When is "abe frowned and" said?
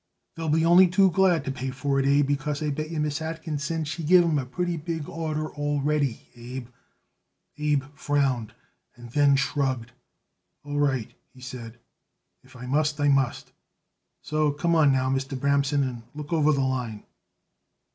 7.59-9.11